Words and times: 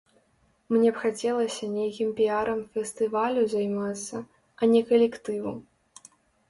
Мне 0.75 0.89
б 0.95 1.03
хацелася 1.03 1.69
нейкім 1.75 2.09
піярам 2.21 2.59
фестывалю 2.79 3.41
займацца, 3.53 4.27
а 4.61 4.73
не 4.75 4.81
калектыву. 4.91 5.55